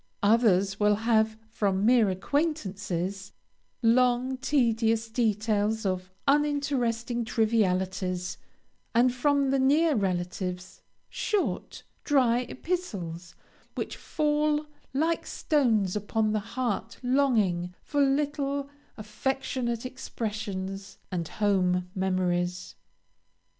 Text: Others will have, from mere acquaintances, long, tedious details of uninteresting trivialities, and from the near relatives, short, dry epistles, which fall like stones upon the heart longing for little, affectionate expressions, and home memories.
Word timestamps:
Others 0.23 0.79
will 0.79 0.95
have, 0.95 1.37
from 1.51 1.85
mere 1.85 2.09
acquaintances, 2.09 3.33
long, 3.83 4.35
tedious 4.37 5.07
details 5.09 5.85
of 5.85 6.11
uninteresting 6.27 7.23
trivialities, 7.23 8.39
and 8.95 9.13
from 9.13 9.51
the 9.51 9.59
near 9.59 9.93
relatives, 9.93 10.81
short, 11.07 11.83
dry 12.03 12.39
epistles, 12.49 13.35
which 13.75 13.95
fall 13.95 14.65
like 14.91 15.27
stones 15.27 15.95
upon 15.95 16.31
the 16.31 16.39
heart 16.39 16.97
longing 17.03 17.75
for 17.83 18.01
little, 18.01 18.71
affectionate 18.97 19.85
expressions, 19.85 20.97
and 21.11 21.27
home 21.27 21.91
memories. 21.93 22.73